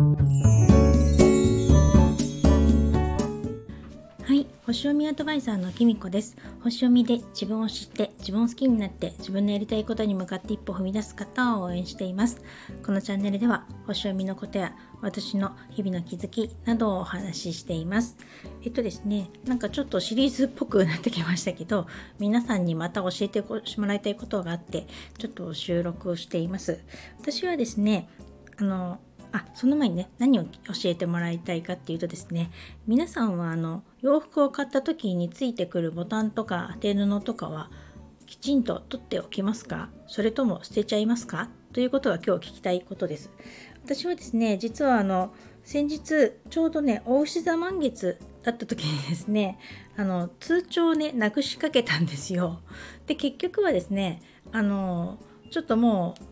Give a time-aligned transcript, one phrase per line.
[0.00, 0.06] は
[4.32, 6.38] い星読みアドバイザーのきみこです。
[6.62, 12.40] 星読みで自分を知って自分を好きになって自分のやりたいことに向かって一歩踏み出す方を応援しています。
[12.82, 18.16] このチャンネルでは星読みのことや私の日々の気づきなどをお話ししています。
[18.64, 21.86] えっとですねなんかちょっとシリーズっぽくなってきましたけど
[22.18, 24.86] 皆さんにまた教えてもらいたいことがあって
[25.18, 26.80] ちょっと収録をしています。
[27.20, 28.08] 私はですね
[28.56, 28.98] あの
[29.32, 30.50] あその前にね何を教
[30.84, 32.50] えてもらいたいかっていうとですね
[32.86, 37.70] 皆さんはあの洋服を買った時についてくるボタンとか当て布とかは
[38.26, 39.90] きちんと取っておきますか？
[40.06, 41.48] それとも捨てちゃいますか？
[41.72, 43.30] ということが今日聞きたいことです。
[43.84, 45.32] 私はですね実はあの
[45.64, 49.58] 先日ちょうどね大牛座満月だった時にですね
[49.96, 52.60] あの通帳をねなくしかけたんですよ。
[53.06, 55.18] で結局はですねあの
[55.50, 56.22] ちょっともう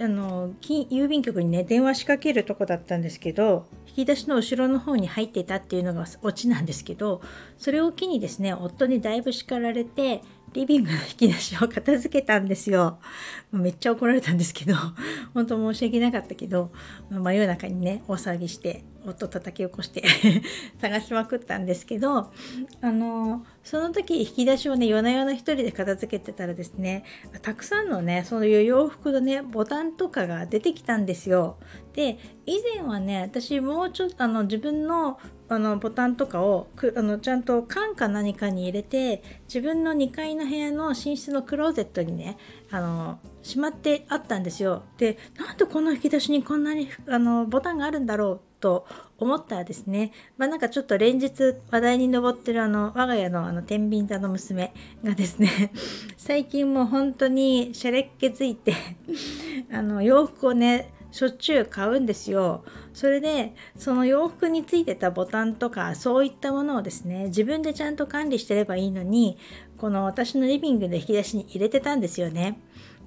[0.00, 7.20] あの郵便局にね電話仕掛けるとこだったんですけど引き出しの後ろの方に入ってたっていうのがオチなんですけど
[7.58, 12.98] それを機にですね夫にだいぶ叱られてリビングの引き出しを片付けたんですよ。
[13.52, 14.74] めっちゃ怒られたんですけど
[15.34, 16.70] 本当申し訳なかったけど
[17.10, 20.02] 真夜中にね大騒ぎして夫叩き起こして
[20.80, 22.32] 探しまくったんですけど
[22.80, 27.04] あのその時引き出しをね夜な夜な一人で片付けてたらですね
[27.42, 31.58] たくさんのねそういう洋服のねボタンとかが出てきたんですよ。
[31.92, 35.18] で以前はね私もうちょっとあの自分の
[35.52, 42.38] あのボタンとかをくあのちゃんと缶か何かに入れて自分の2階の部屋の寝室のクローゼットにね
[42.70, 44.82] あのしまってあったんですよ。
[44.96, 48.86] でなんでこの引き出しにこんなにあのボタンがあるんだろうと
[49.18, 54.72] 思ったらですね、まあ、なんかちょっと連日話題に上ってるあの我が家のあの天秤座の娘
[55.04, 55.72] がですね
[56.16, 58.74] 最近もう本当にしゃれっ気づいて
[59.70, 62.64] あの洋服をねしょっちゅう買うんですよ。
[62.92, 69.38] それでその洋服についてたボタンとかそういったものをですね自分でちゃんと管理してればいいのに
[69.76, 72.58] この私のリビングの引き出しに入れてたんですよね。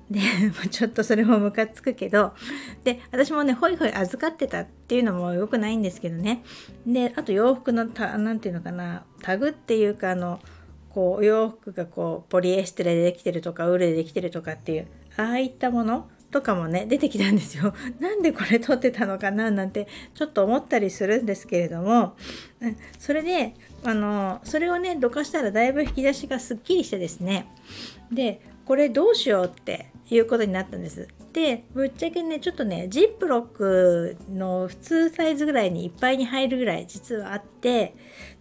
[0.09, 0.19] で
[0.69, 2.33] ちょっとそれもムカつくけど
[2.83, 6.43] で私もねホイホイ預かってたっていうのも良くないんですけどね
[6.85, 10.39] であと洋服の何て言うのかなタグっていうかあの
[10.89, 17.73] こうお洋服がこうポリエステルでできてるとかウールでできてるとかっていうああいったものとかもね出てきたんですよ。
[18.01, 22.17] なんでこれ撮ってたのかななんてちょっと思ったりするんですけれども
[22.99, 23.53] それで
[23.85, 27.47] あのそれをねどかしたらだいぶ引き出しがすっきりしてですね
[28.11, 31.07] でこれどうしようっていうことになったんです。
[31.31, 37.95] でぶっちゃけねちょっとねジップロックの普通サイズぐらいにいっぱいに入るぐらい実はあって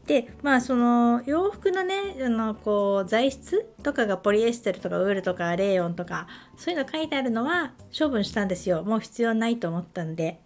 [0.07, 6.27] でまあその洋服のねあのこう材質とかがポリエステルとかウールとかレーヨンとか
[6.57, 10.41] そういうの書いてあるのは処分したんですよもう必要ないと思ったんで。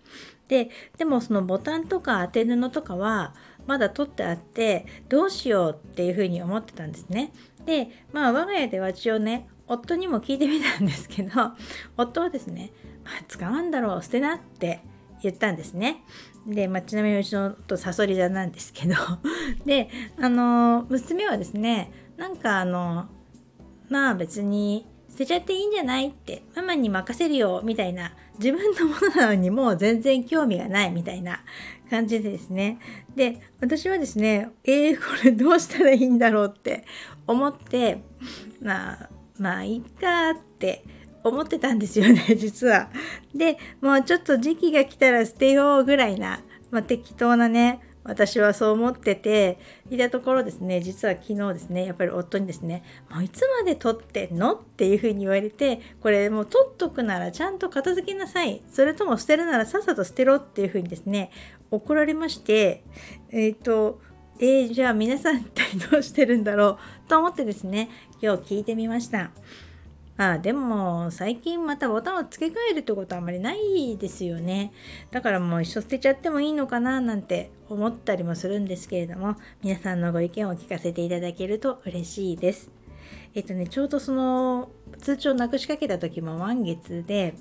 [0.49, 3.35] ででもそのボタンとか当て布とかは
[3.67, 7.33] まだ取ってあってどうしようっていうふうに思ってたんですね。
[7.67, 11.31] でまあ我が家では一応ね夫にも聞いてみたんですけど
[11.99, 12.71] 夫はですね、
[13.05, 14.81] まあ、使わんだろう捨てなって
[15.23, 16.03] 言ったんですね。
[16.47, 18.95] で、まあ、ちなみにうちのとサソリ座なんですけど
[19.67, 23.07] であの娘はですねなんかあの
[23.89, 31.41] まあ別に捨てちゃっていいんじゃないってママに任せるよみたいな自分のものなのにもう全然興味がないみたいな
[31.91, 32.79] 感じでですね
[33.17, 36.85] で私はですねえー、これどうしたらいいんだろうって
[37.27, 38.03] 思って
[38.63, 40.85] まあまあいいかって
[41.25, 42.91] 思ってたんですよね 実は。
[43.35, 46.41] でもうちょっと時期が来たら捨てようぐらいな、
[46.71, 49.59] まあ、適当なね私はそう思ってて
[49.91, 61.31] いたところですね実は昨日ですねやっぱり夫にですね「もういつまで取ってんの?」っていうふうに言われてこれもう取っとくならちゃんと片付けなさいそれとも捨てるならさっさと捨てろっていうふうにですね
[61.71, 62.83] 怒られまして
[63.31, 64.01] えっ、ー、と
[64.41, 67.91] えー、じゃあ皆さん一体どうしてるんだろうと思ってですね
[68.23, 69.33] 今日聞いてみました。
[70.19, 74.73] ああでも最近またボタンを付け替えるってことはあんまりないですよね。
[75.13, 82.71] だからもう一緒捨てちゃってもいいのかななんて思ったりもするんですけれども皆さんのご意見を聞かせていただけると嬉しいです。
[83.35, 87.35] えっとね、ちょうどその通帳なくしかけた時も満月で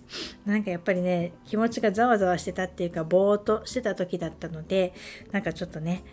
[0.46, 4.94] なんかやっぱりね気持ちがざわざわしてたっていうかぼーっとしてた時だったので
[5.32, 6.04] なんかちょっとね、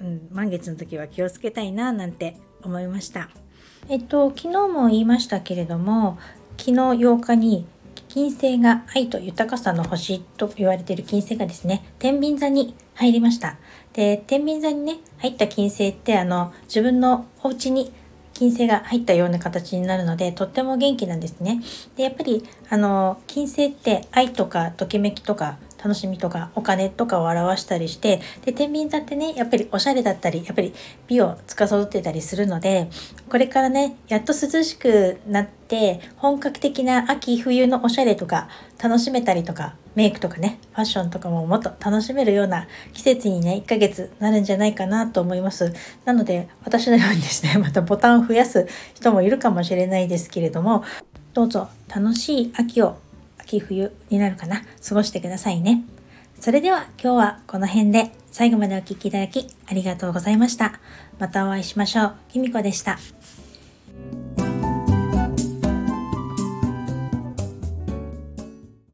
[0.00, 3.28] うん、満月の時は気をつけたいななんて思いました。
[3.88, 6.18] えっと、昨日も言いましたけれども、
[6.58, 7.66] 昨日8日に
[8.08, 13.58] 金星が愛と豊かさの星と言われている金星がですね、天秤座に入りました。
[13.92, 17.92] で、天秤座にね、入った金星って、あの、自分のお家に
[18.34, 21.62] 金星が入ったような形になるので、とっても元気なんですね。
[21.96, 30.74] で、やっぱり、あの、金星って愛とかときめきとか楽しみとかお金とかを表したりしてで天秤座ってねやっぱりおしゃれだったりやっぱり
[31.06, 32.88] 美を司ってたりするので
[33.28, 38.48] これからねやっと涼しくなって本格的な秋冬のおしゃれとか
[38.82, 45.72] 楽しめたりとかメイクとかねファッションとかももっと楽しめるような季節にね1ヶ月なるんじゃないかなと思います。
[46.04, 50.84] なので私のようにですね またボタンを増やす人もいるかもしれないですけれども
[51.32, 52.96] どうぞ楽しい秋を
[53.46, 54.62] 秋冬になるかな。
[54.86, 55.84] 過ごしてくださいね。
[56.40, 58.10] それでは今日はこの辺で。
[58.30, 60.78] 最後までお聴きいただきありがとうございました。
[61.18, 62.14] またお会いしましょう。
[62.28, 62.98] きみこでした。